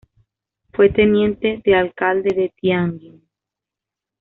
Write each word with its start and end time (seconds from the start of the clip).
Fue 0.73 0.89
teniente 0.89 1.61
de 1.63 1.75
alcalde 1.75 2.33
de 2.33 2.51
Tianjin. 2.59 3.21